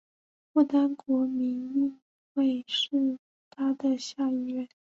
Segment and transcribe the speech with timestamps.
[0.51, 1.95] 不丹国民议
[2.33, 3.19] 会是
[3.51, 4.67] 它的下议院。